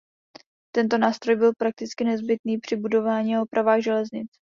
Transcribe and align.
Tento 0.75 0.97
nástroj 0.97 1.35
byl 1.35 1.51
prakticky 1.57 2.03
nezbytný 2.03 2.57
při 2.57 2.75
budování 2.75 3.35
a 3.35 3.41
opravách 3.41 3.79
železnic. 3.81 4.31